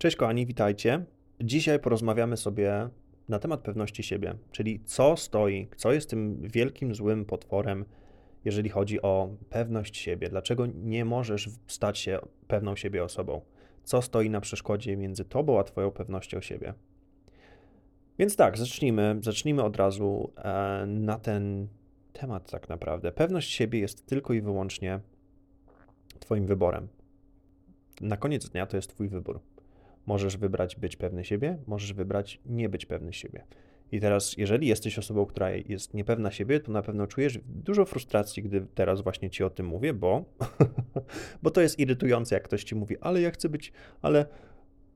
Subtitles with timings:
[0.00, 1.04] Cześć kochani, witajcie.
[1.40, 2.88] Dzisiaj porozmawiamy sobie
[3.28, 7.84] na temat pewności siebie, czyli co stoi, co jest tym wielkim złym potworem,
[8.44, 10.28] jeżeli chodzi o pewność siebie.
[10.28, 12.18] Dlaczego nie możesz stać się
[12.48, 13.40] pewną siebie osobą?
[13.84, 16.74] Co stoi na przeszkodzie między tobą a twoją pewnością siebie?
[18.18, 21.68] Więc tak, zacznijmy, zacznijmy od razu e, na ten
[22.12, 23.12] temat tak naprawdę.
[23.12, 25.00] Pewność siebie jest tylko i wyłącznie
[26.20, 26.88] twoim wyborem.
[28.00, 29.40] Na koniec dnia to jest twój wybór.
[30.10, 33.44] Możesz wybrać być pewny siebie, możesz wybrać nie być pewny siebie.
[33.92, 38.42] I teraz, jeżeli jesteś osobą, która jest niepewna siebie, to na pewno czujesz dużo frustracji,
[38.42, 40.24] gdy teraz właśnie ci o tym mówię, bo,
[41.42, 44.26] bo to jest irytujące, jak ktoś ci mówi, ale ja chcę być, ale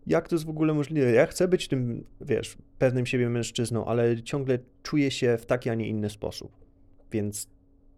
[0.07, 1.11] jak to jest w ogóle możliwe?
[1.11, 5.75] Ja chcę być tym, wiesz, pewnym siebie mężczyzną, ale ciągle czuję się w taki, a
[5.75, 6.53] nie inny sposób.
[7.13, 7.49] Więc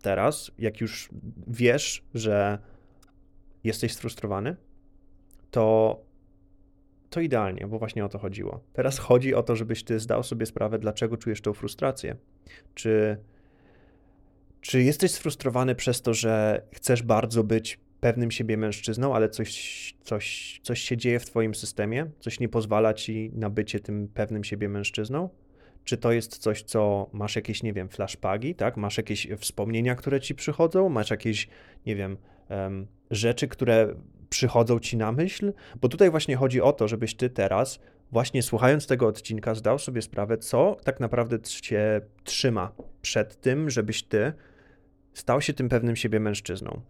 [0.03, 1.09] teraz, jak już
[1.47, 2.59] wiesz, że
[3.65, 4.57] jesteś sfrustrowany,
[5.51, 6.06] to
[7.11, 8.61] to idealnie, bo właśnie o to chodziło.
[8.73, 12.17] Teraz chodzi o to, żebyś ty zdał sobie sprawę, dlaczego czujesz tą frustrację.
[12.75, 13.17] Czy,
[14.61, 20.61] czy jesteś sfrustrowany przez to, że chcesz bardzo być pewnym siebie mężczyzną, ale coś, coś,
[20.63, 24.69] coś się dzieje w twoim systemie, coś nie pozwala ci na bycie tym pewnym siebie
[24.69, 25.29] mężczyzną?
[25.85, 28.77] Czy to jest coś, co masz jakieś, nie wiem, flashbagi, tak?
[28.77, 30.89] Masz jakieś wspomnienia, które ci przychodzą?
[30.89, 31.49] Masz jakieś,
[31.87, 32.17] nie wiem,
[32.51, 33.95] um, rzeczy, które
[34.29, 35.53] przychodzą ci na myśl?
[35.81, 37.81] Bo tutaj właśnie chodzi o to, żebyś ty teraz,
[38.13, 44.03] właśnie słuchając tego odcinka, zdał sobie sprawę, co tak naprawdę cię trzyma przed tym, żebyś
[44.03, 44.33] ty
[45.15, 46.81] stał się tym pewnym siebie mężczyzną.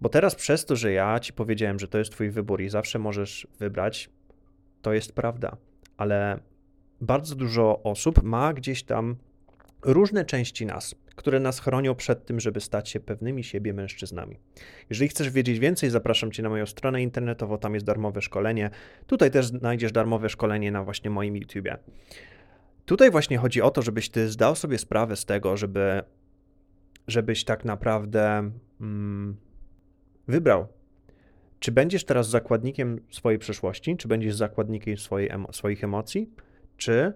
[0.00, 2.98] Bo teraz przez to, że ja ci powiedziałem, że to jest twój wybór i zawsze
[2.98, 4.10] możesz wybrać,
[4.82, 5.56] to jest prawda.
[5.96, 6.40] Ale
[7.00, 9.16] bardzo dużo osób ma gdzieś tam
[9.82, 14.38] różne części nas, które nas chronią przed tym, żeby stać się pewnymi siebie mężczyznami.
[14.90, 18.70] Jeżeli chcesz wiedzieć więcej, zapraszam Cię na moją stronę internetową, tam jest darmowe szkolenie.
[19.06, 21.78] Tutaj też znajdziesz darmowe szkolenie na właśnie moim YouTubie.
[22.84, 26.02] Tutaj właśnie chodzi o to, żebyś Ty zdał sobie sprawę z tego, żeby,
[27.06, 28.50] żebyś tak naprawdę
[28.80, 29.36] mm,
[30.28, 30.66] wybrał,
[31.58, 34.96] czy będziesz teraz zakładnikiem swojej przeszłości, czy będziesz zakładnikiem
[35.30, 36.30] emo swoich emocji,
[36.76, 37.12] czy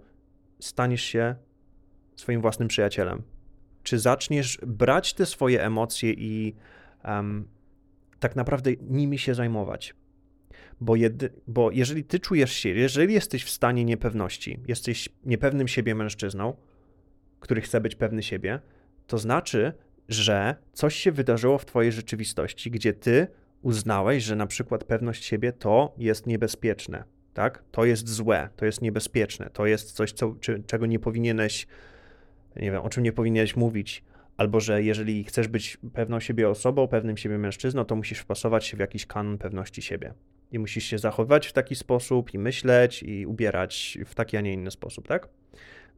[0.60, 1.34] staniesz się
[2.16, 3.33] swoim własnym przyjacielem?
[3.84, 6.54] Czy zaczniesz brać te swoje emocje i
[7.04, 7.48] um,
[8.20, 9.94] tak naprawdę nimi się zajmować?
[10.80, 15.94] Bo, jedy, bo jeżeli ty czujesz się, jeżeli jesteś w stanie niepewności, jesteś niepewnym siebie
[15.94, 16.56] mężczyzną,
[17.40, 18.60] który chce być pewny siebie,
[19.06, 19.72] to znaczy,
[20.08, 23.26] że coś się wydarzyło w twojej rzeczywistości, gdzie ty
[23.62, 27.64] uznałeś, że na przykład pewność siebie to jest niebezpieczne, tak?
[27.70, 31.66] To jest złe, to jest niebezpieczne, to jest coś, co, czy, czego nie powinieneś
[32.56, 34.04] nie wiem, o czym nie powinieneś mówić,
[34.36, 38.76] albo że jeżeli chcesz być pewną siebie osobą, pewnym siebie mężczyzną, to musisz wpasować się
[38.76, 40.14] w jakiś kanon pewności siebie.
[40.52, 44.52] I musisz się zachowywać w taki sposób, i myśleć, i ubierać w taki, a nie
[44.52, 45.28] inny sposób, tak?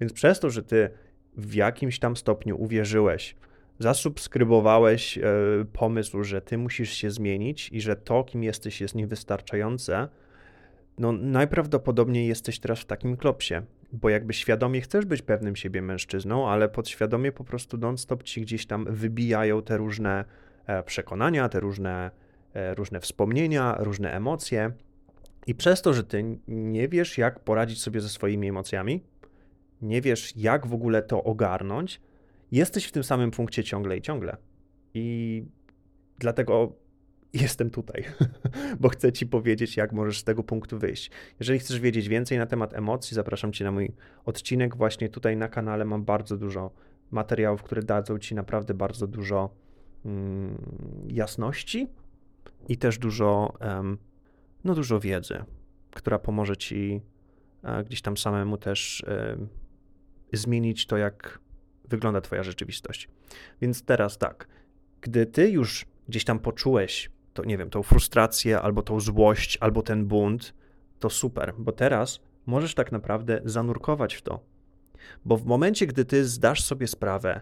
[0.01, 0.91] Więc przez to, że ty
[1.37, 3.37] w jakimś tam stopniu uwierzyłeś,
[3.79, 5.23] zasubskrybowałeś e,
[5.73, 10.09] pomysł, że ty musisz się zmienić i że to, kim jesteś, jest niewystarczające,
[10.99, 13.55] no najprawdopodobniej jesteś teraz w takim klopsie,
[14.01, 18.67] bo jakby świadomie chcesz być pewnym siebie mężczyzną, ale podświadomie po prostu non-stop ci gdzieś
[18.67, 20.25] tam wybijają te różne
[20.67, 22.11] e, przekonania, te różne,
[22.55, 24.73] e, różne wspomnienia, różne emocje.
[25.47, 29.05] I przez to, że ty nie wiesz, jak poradzić sobie ze swoimi emocjami,
[29.83, 32.01] nie wiesz, jak w ogóle to ogarnąć,
[32.53, 34.37] jesteś w tym samym punkcie ciągle i ciągle.
[34.95, 35.45] I
[36.19, 36.73] dlatego
[37.33, 38.05] jestem tutaj,
[38.81, 41.11] bo chcę Ci powiedzieć, jak możesz z tego punktu wyjść.
[41.41, 43.93] Jeżeli chcesz wiedzieć więcej na temat emocji, zapraszam Cię na mój
[44.25, 44.77] odcinek.
[44.77, 46.71] Właśnie tutaj na kanale mam bardzo dużo
[47.11, 49.51] materiałów, które dadzą Ci naprawdę bardzo dużo
[50.05, 50.59] mm,
[51.09, 51.89] jasności
[52.69, 53.99] i też dużo, um,
[54.65, 55.45] no dużo wiedzy,
[55.91, 57.01] która pomoże Ci
[57.63, 59.37] e, gdzieś tam samemu też e,
[60.33, 61.39] zmienić to, jak
[61.89, 63.09] wygląda Twoja rzeczywistość.
[63.61, 64.49] Więc teraz tak,
[65.01, 69.83] gdy Ty już gdzieś tam poczułeś to nie wiem, tą frustrację, albo tą złość, albo
[69.83, 70.55] ten bunt,
[70.99, 74.41] to super, bo teraz możesz tak naprawdę zanurkować w to.
[75.25, 77.41] Bo w momencie, gdy ty zdasz sobie sprawę,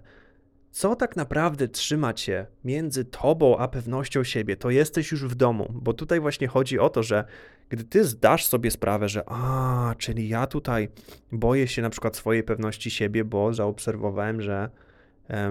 [0.71, 5.73] co tak naprawdę trzyma cię między tobą a pewnością siebie, to jesteś już w domu,
[5.73, 7.25] bo tutaj właśnie chodzi o to, że
[7.69, 10.89] gdy ty zdasz sobie sprawę, że a, czyli ja tutaj
[11.33, 14.71] boję się na przykład swojej pewności siebie, bo zaobserwowałem, że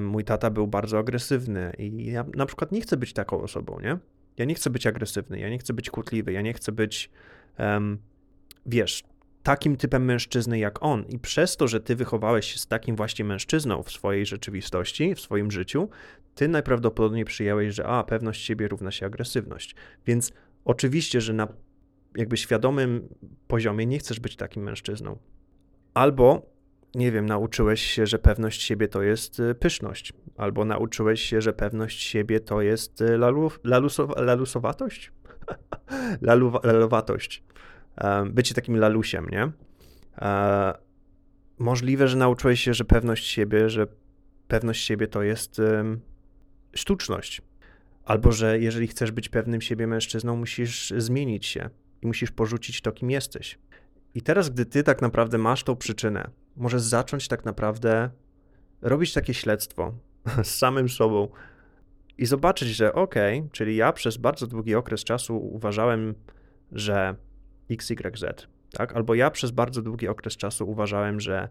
[0.01, 3.98] mój tata był bardzo agresywny i ja na przykład nie chcę być taką osobą, nie?
[4.38, 7.09] Ja nie chcę być agresywny, ja nie chcę być kłótliwy, ja nie chcę być,
[7.59, 7.97] um,
[8.65, 9.03] wiesz,
[9.44, 11.06] takim typem mężczyzny jak on.
[11.09, 15.19] I przez to, że ty wychowałeś się z takim właśnie mężczyzną w swojej rzeczywistości, w
[15.19, 15.89] swoim życiu,
[16.35, 19.75] ty najprawdopodobniej przyjąłeś, że a, pewność siebie równa się agresywność.
[20.06, 20.31] Więc
[20.65, 21.47] oczywiście, że na
[22.15, 23.09] jakby świadomym
[23.47, 25.18] poziomie nie chcesz być takim mężczyzną.
[25.94, 26.52] Albo,
[26.95, 31.54] nie wiem, nauczyłeś się, że pewność siebie to jest y, pyszność, albo nauczyłeś się, że
[31.54, 35.12] pewność siebie to jest y, lalu, lalusowa, lalusowatość?
[36.22, 37.44] Lalu, lalowatość.
[38.25, 39.51] Bycie takim lalusiem, nie?
[40.22, 40.74] E,
[41.57, 43.88] możliwe, że nauczyłeś się, że pewność siebie, że
[44.48, 45.62] pewność siebie to jest
[46.75, 47.42] sztuczność.
[48.06, 51.69] Albo że jeżeli chcesz być pewnym siebie mężczyzną, musisz zmienić się
[52.01, 53.60] i musisz porzucić to, kim jesteś.
[54.16, 58.09] I teraz, gdy ty tak naprawdę masz tą przyczynę, możesz zacząć tak naprawdę
[58.81, 59.94] robić takie śledztwo
[60.44, 61.27] z samym sobą
[62.17, 66.15] i zobaczyć, że okej, okay, czyli ja przez bardzo długi okres czasu uważałem,
[66.71, 67.15] że
[67.71, 68.95] XYZ, tak?
[68.95, 71.50] Albo ja przez bardzo długi okres czasu uważałem, że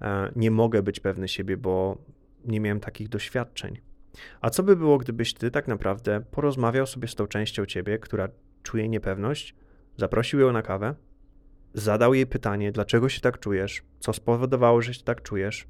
[0.00, 1.98] e, nie mogę być pewny siebie, bo
[2.44, 3.80] nie miałem takich doświadczeń.
[4.40, 8.28] A co by było, gdybyś ty tak naprawdę porozmawiał sobie z tą częścią ciebie, która
[8.62, 9.54] czuje niepewność,
[9.96, 10.94] zaprosił ją na kawę,
[11.74, 15.66] zadał jej pytanie, dlaczego się tak czujesz, co spowodowało, że się tak czujesz,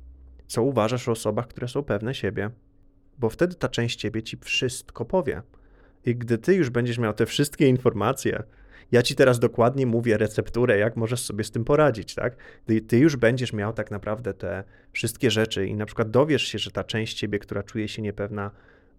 [0.46, 2.50] co uważasz o osobach, które są pewne siebie,
[3.18, 5.42] bo wtedy ta część ciebie ci wszystko powie.
[6.06, 8.42] I gdy ty już będziesz miał te wszystkie informacje,
[8.92, 12.36] ja ci teraz dokładnie mówię recepturę, jak możesz sobie z tym poradzić, tak?
[12.66, 16.58] Gdy ty już będziesz miał tak naprawdę te wszystkie rzeczy i na przykład dowiesz się,
[16.58, 18.50] że ta część ciebie, która czuje się niepewna,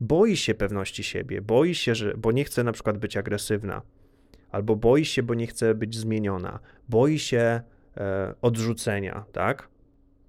[0.01, 3.81] boi się pewności siebie, boi się, że, bo nie chce na przykład być agresywna,
[4.55, 6.59] albo boi się, bo nie chce być zmieniona,
[6.89, 7.61] boi się
[7.97, 9.69] e, odrzucenia, tak?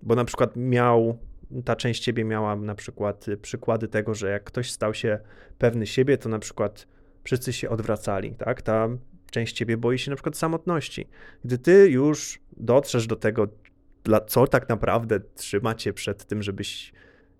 [0.02, 1.19] Bo na przykład miał,
[1.64, 5.19] ta część ciebie miała na przykład przykłady tego, że jak ktoś stał się
[5.58, 6.87] pewny siebie, to na przykład
[7.25, 8.62] wszyscy się odwracali, tak?
[8.62, 8.88] Ta
[9.31, 11.08] część ciebie boi się na przykład samotności.
[11.44, 13.49] Gdy ty już dotrzesz do tego,
[14.26, 16.93] co tak naprawdę trzyma cię przed tym, żebyś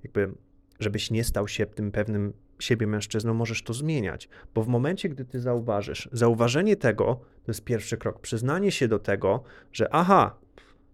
[0.05, 0.33] jakby,
[0.81, 4.29] żebyś nie stał się tym pewnym siebie mężczyzną, możesz to zmieniać.
[4.55, 8.99] Bo w momencie, gdy ty zauważysz, zauważenie tego to jest pierwszy krok, przyznanie się do
[8.99, 9.43] tego,
[9.73, 10.37] że aha,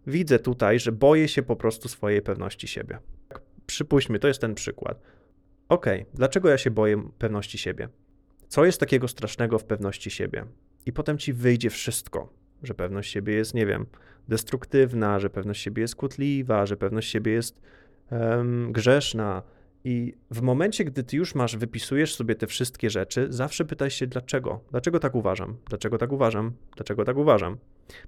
[0.06, 2.98] widzę tutaj, że boję się po prostu swojej pewności siebie.
[3.66, 5.00] Przypuśćmy, to jest ten przykład.
[5.68, 7.88] Ok, dlaczego ja się boję pewności siebie?
[8.48, 10.44] Co jest takiego strasznego w pewności siebie?
[10.86, 12.32] I potem ci wyjdzie wszystko,
[12.62, 13.86] że pewność siebie jest, nie wiem,
[14.28, 17.60] destruktywna, że pewność siebie jest kłótliwa, że pewność siebie jest
[18.10, 19.42] um, grzeszna.
[19.84, 24.06] I w momencie, gdy ty już masz, wypisujesz sobie te wszystkie rzeczy, zawsze pytaj się
[24.06, 24.60] dlaczego.
[24.70, 25.56] Dlaczego tak uważam?
[25.68, 26.52] Dlaczego tak uważam?
[26.76, 27.56] Dlaczego tak uważam?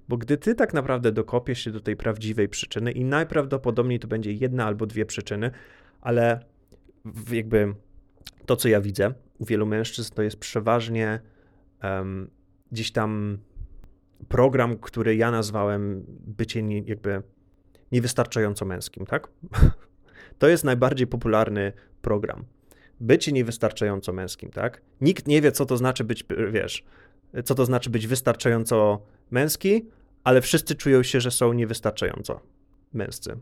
[0.09, 4.33] Bo gdy ty tak naprawdę dokopiesz się do tej prawdziwej przyczyny i najprawdopodobniej to będzie
[4.33, 5.51] jedna albo dwie przyczyny,
[6.01, 6.39] ale
[7.31, 7.75] jakby
[8.45, 11.19] to, co ja widzę u wielu mężczyzn, to jest przeważnie
[11.83, 12.29] um,
[12.71, 13.37] gdzieś tam
[14.27, 17.21] program, który ja nazwałem bycie nie, jakby
[17.91, 19.27] niewystarczająco męskim, tak?
[20.39, 22.45] To jest najbardziej popularny program.
[22.99, 24.81] Bycie niewystarczająco męskim, tak?
[25.01, 26.83] Nikt nie wie, co to znaczy być, wiesz,
[27.43, 29.01] co to znaczy być wystarczająco
[29.31, 29.85] męski,
[30.23, 32.39] ale wszyscy czują się, że są niewystarczająco
[32.93, 33.37] męscy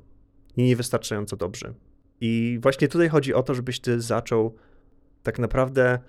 [0.57, 1.73] i niewystarczająco dobrzy.
[2.21, 4.55] I właśnie tutaj chodzi o to, żebyś ty zaczął
[5.23, 5.99] tak naprawdę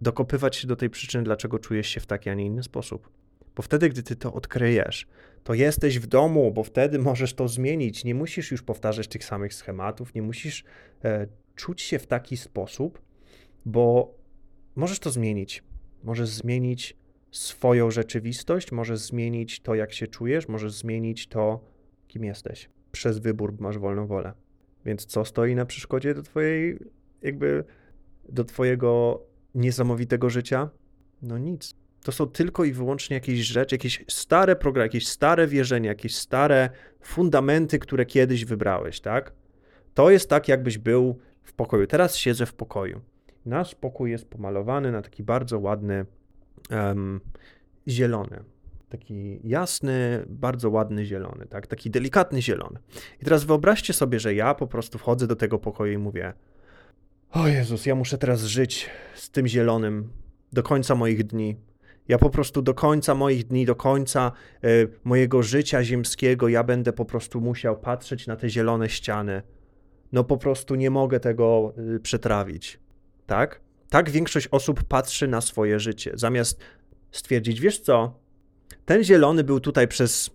[0.00, 3.08] dokopywać się do tej przyczyny, dlaczego czujesz się w taki, a nie inny sposób.
[3.56, 5.06] Bo wtedy, gdy ty to odkryjesz,
[5.44, 8.04] to jesteś w domu, bo wtedy możesz to zmienić.
[8.04, 10.64] Nie musisz już powtarzać tych samych schematów, nie musisz
[11.04, 13.02] e, czuć się w taki sposób,
[13.64, 14.14] bo
[14.76, 15.62] możesz to zmienić.
[16.02, 16.96] Możesz zmienić
[17.30, 21.60] swoją rzeczywistość, możesz zmienić to, jak się czujesz, możesz zmienić to,
[22.08, 22.68] kim jesteś.
[22.92, 24.32] Przez wybór masz wolną wolę.
[24.84, 26.78] Więc co stoi na przeszkodzie do twojej,
[27.22, 27.64] jakby,
[28.28, 29.22] do twojego
[29.54, 30.70] niesamowitego życia?
[31.22, 31.81] No nic.
[32.02, 36.70] To są tylko i wyłącznie jakieś rzeczy, jakieś stare programy, jakieś stare wierzenia, jakieś stare
[37.00, 39.32] fundamenty, które kiedyś wybrałeś, tak?
[39.94, 41.86] To jest tak, jakbyś był w pokoju.
[41.86, 43.00] Teraz siedzę w pokoju.
[43.46, 46.06] Nasz pokój jest pomalowany na taki bardzo ładny,
[46.70, 47.20] um,
[47.88, 48.44] zielony.
[48.88, 51.66] Taki jasny, bardzo ładny zielony, tak?
[51.66, 52.78] Taki delikatny zielony.
[53.20, 56.32] I teraz wyobraźcie sobie, że ja po prostu wchodzę do tego pokoju i mówię:
[57.30, 60.08] O Jezus, ja muszę teraz żyć z tym zielonym
[60.52, 61.56] do końca moich dni.
[62.08, 64.32] Ja po prostu do końca moich dni, do końca
[64.64, 69.42] y, mojego życia ziemskiego, ja będę po prostu musiał patrzeć na te zielone ściany.
[70.12, 72.80] No po prostu nie mogę tego y, przetrawić.
[73.26, 73.60] Tak?
[73.88, 76.12] Tak większość osób patrzy na swoje życie.
[76.14, 76.60] Zamiast
[77.10, 78.18] stwierdzić, wiesz co,
[78.84, 80.30] ten zielony był tutaj przez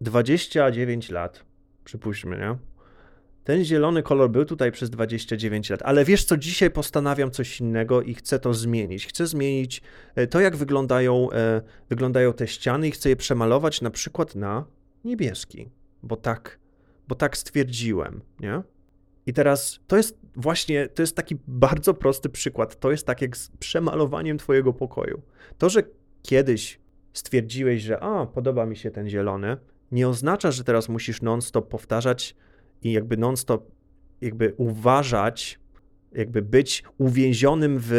[0.00, 1.44] 29 lat,
[1.84, 2.69] przypuśćmy, nie?
[3.50, 8.02] Ten zielony kolor był tutaj przez 29 lat, ale wiesz co, dzisiaj postanawiam coś innego
[8.02, 9.06] i chcę to zmienić.
[9.06, 9.82] Chcę zmienić
[10.14, 14.64] e, to, jak wyglądają, e, wyglądają te ściany i chcę je przemalować na przykład na
[15.04, 15.70] niebieski,
[16.02, 16.58] bo tak,
[17.08, 18.62] bo tak stwierdziłem, nie?
[19.26, 22.80] I teraz to jest właśnie, to jest taki bardzo prosty przykład.
[22.80, 25.22] To jest tak jak z przemalowaniem twojego pokoju.
[25.58, 25.82] To, że
[26.22, 26.80] kiedyś
[27.12, 29.56] stwierdziłeś, że a, podoba mi się ten zielony,
[29.92, 32.36] nie oznacza, że teraz musisz non-stop powtarzać
[32.82, 33.70] i jakby non-stop
[34.20, 35.60] jakby uważać,
[36.12, 37.92] jakby być uwięzionym w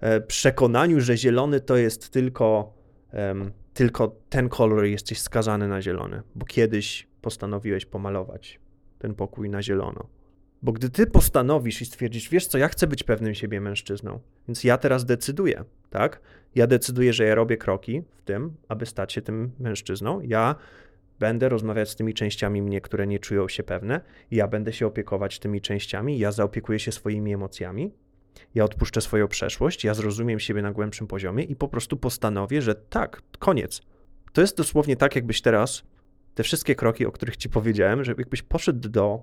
[0.00, 2.74] e, przekonaniu, że zielony to jest tylko,
[3.12, 8.60] um, tylko ten kolor jesteś skazany na zielony, bo kiedyś postanowiłeś pomalować
[8.98, 10.08] ten pokój na zielono.
[10.62, 14.64] Bo gdy ty postanowisz i stwierdzisz, wiesz co, ja chcę być pewnym siebie mężczyzną, więc
[14.64, 16.20] ja teraz decyduję, tak?
[16.54, 20.20] Ja decyduję, że ja robię kroki w tym, aby stać się tym mężczyzną.
[20.20, 20.54] Ja
[21.18, 24.00] będę rozmawiać z tymi częściami mnie, które nie czują się pewne.
[24.30, 27.92] Ja będę się opiekować tymi częściami, ja zaopiekuję się swoimi emocjami.
[28.54, 32.74] Ja odpuszczę swoją przeszłość, ja zrozumiem siebie na głębszym poziomie i po prostu postanowię, że
[32.74, 33.82] tak, koniec.
[34.32, 35.82] To jest dosłownie tak, jakbyś teraz
[36.34, 39.22] te wszystkie kroki, o których ci powiedziałem, że jakbyś poszedł do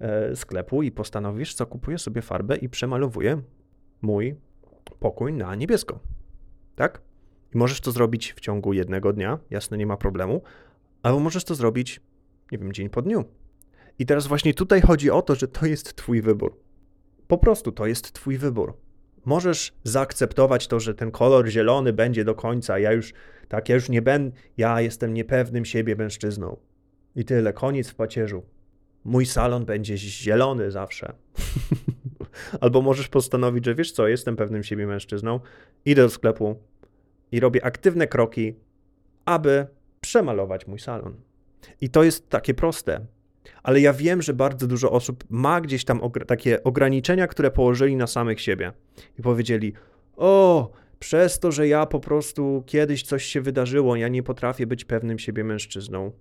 [0.00, 3.42] e, sklepu i postanowisz, co kupuję sobie farbę i przemalowuję
[4.02, 4.36] mój
[5.00, 6.00] pokój na niebiesko.
[6.76, 7.00] Tak?
[7.54, 10.42] I możesz to zrobić w ciągu jednego dnia, jasne, nie ma problemu,
[11.04, 12.00] albo możesz to zrobić,
[12.52, 13.24] nie wiem, dzień po dniu.
[13.98, 16.56] I teraz właśnie tutaj chodzi o to, że to jest Twój wybór.
[17.28, 18.76] Po prostu to jest Twój wybór.
[19.24, 22.78] Możesz zaakceptować to, że ten kolor zielony będzie do końca.
[22.78, 23.12] Ja już,
[23.48, 26.56] tak, ja już nie będę, ja jestem niepewnym siebie mężczyzną.
[27.16, 28.42] I tyle, koniec w pacierzu.
[29.04, 31.14] Mój salon będzie zielony zawsze.
[32.60, 35.40] Albo możesz postanowić, że wiesz co, jestem pewnym siebie mężczyzną,
[35.84, 36.56] idę do sklepu
[37.32, 38.54] i robię aktywne kroki,
[39.24, 39.66] aby
[40.14, 41.14] przemalować mój salon.
[41.80, 43.00] I to jest takie proste.
[43.62, 48.06] Ale ja wiem, że bardzo dużo osób ma gdzieś tam takie ograniczenia, które położyli na
[48.06, 48.72] samych siebie
[49.18, 49.72] i powiedzieli:
[50.16, 54.84] O, przez to, że ja po prostu kiedyś coś się wydarzyło, ja nie potrafię być
[54.84, 56.12] pewnym siebie mężczyzną.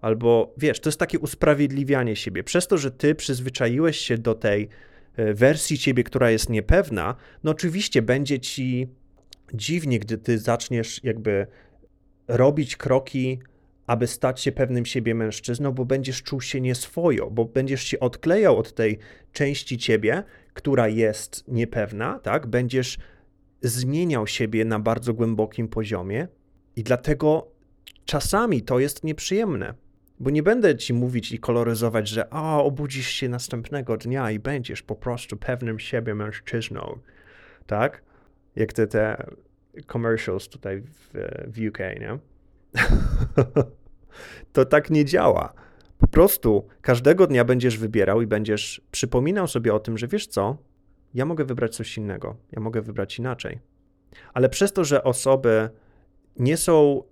[0.00, 2.44] Albo wiesz, to jest takie usprawiedliwianie siebie.
[2.44, 4.68] Przez to, że ty przyzwyczaiłeś się do tej
[5.16, 7.14] e, wersji ciebie, która jest niepewna,
[7.44, 8.88] no oczywiście będzie ci
[9.54, 11.46] dziwnie, gdy ty zaczniesz jakby
[12.28, 13.38] robić kroki,
[13.86, 18.58] aby stać się pewnym siebie mężczyzną, bo będziesz czuł się nieswojo, bo będziesz się odklejał
[18.58, 18.98] od tej
[19.32, 20.22] części ciebie,
[20.54, 22.46] która jest niepewna, tak?
[22.46, 22.98] Będziesz
[23.62, 26.28] zmieniał siebie na bardzo głębokim poziomie
[26.76, 27.48] i dlatego
[28.04, 29.74] czasami to jest nieprzyjemne.
[30.20, 34.82] Bo nie będę ci mówić i koloryzować, że o, obudzisz się następnego dnia i będziesz
[34.82, 36.98] po prostu pewnym siebie mężczyzną,
[37.66, 38.02] tak?
[38.56, 39.26] Jak te, te
[39.86, 41.10] commercials tutaj w,
[41.46, 42.18] w UK, nie?
[44.52, 45.52] to tak nie działa.
[45.98, 50.56] Po prostu każdego dnia będziesz wybierał i będziesz przypominał sobie o tym, że wiesz co,
[51.14, 53.58] ja mogę wybrać coś innego, ja mogę wybrać inaczej.
[54.34, 55.70] Ale przez to, że osoby
[56.36, 57.02] nie są,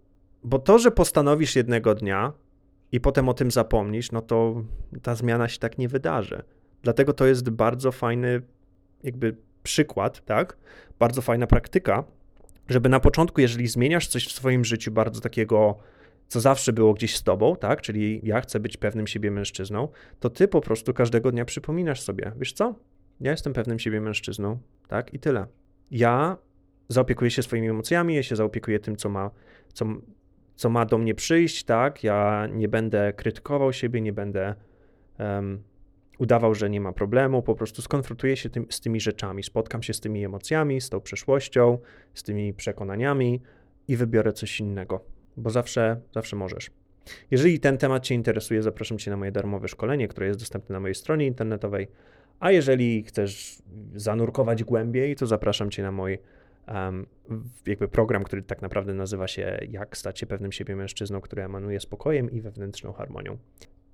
[0.44, 2.32] bo to, że postanowisz jednego dnia
[2.92, 4.64] i potem o tym zapomnisz, no to
[5.02, 6.42] ta zmiana się tak nie wydarzy.
[6.82, 8.42] Dlatego to jest bardzo fajny,
[9.02, 10.56] jakby przykład, tak?
[10.98, 12.04] Bardzo fajna praktyka,
[12.68, 15.78] żeby na początku, jeżeli zmieniasz coś w swoim życiu bardzo takiego,
[16.28, 19.88] co zawsze było gdzieś z tobą, tak, czyli ja chcę być pewnym siebie mężczyzną,
[20.20, 22.74] to ty po prostu każdego dnia przypominasz sobie, wiesz co,
[23.20, 24.58] ja jestem pewnym siebie mężczyzną,
[24.88, 25.46] tak, i tyle.
[25.90, 26.36] Ja
[26.88, 29.30] zaopiekuję się swoimi emocjami, ja się zaopiekuję tym, co ma,
[29.72, 29.86] co,
[30.56, 34.54] co ma do mnie przyjść, tak, ja nie będę krytykował siebie, nie będę
[35.18, 35.62] um,
[36.18, 39.94] udawał, że nie ma problemu, po prostu skonfrontuję się tym, z tymi rzeczami, spotkam się
[39.94, 41.78] z tymi emocjami, z tą przeszłością,
[42.14, 43.40] z tymi przekonaniami
[43.88, 45.04] i wybiorę coś innego,
[45.36, 46.70] bo zawsze, zawsze możesz.
[47.30, 50.80] Jeżeli ten temat Cię interesuje, zapraszam Cię na moje darmowe szkolenie, które jest dostępne na
[50.80, 51.88] mojej stronie internetowej.
[52.40, 53.58] A jeżeli chcesz
[53.94, 56.18] zanurkować głębiej, to zapraszam Cię na mój
[56.68, 57.06] um,
[57.66, 61.80] jakby program, który tak naprawdę nazywa się Jak stać się pewnym siebie mężczyzną, który emanuje
[61.80, 63.38] spokojem i wewnętrzną harmonią.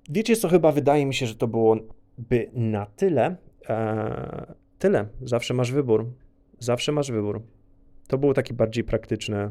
[0.09, 1.77] Wiecie co, chyba wydaje mi się, że to było
[2.17, 3.35] by na tyle,
[3.69, 5.07] e, tyle.
[5.21, 6.05] Zawsze masz wybór.
[6.59, 7.41] Zawsze masz wybór.
[8.07, 9.49] To był taki bardziej praktyczny,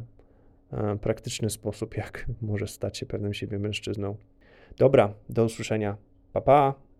[0.73, 4.17] e, praktyczny sposób, jak możesz stać się pewnym siebie mężczyzną.
[4.79, 5.97] Dobra, do usłyszenia.
[6.33, 6.75] Pa, pa.